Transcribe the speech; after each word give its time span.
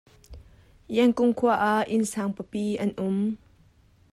Yangon 0.95 1.31
khua 1.37 1.55
ah 1.71 1.81
inn 1.95 2.03
sang 2.13 2.31
pipi 2.37 2.63
an 2.83 2.91
um. 3.07 3.17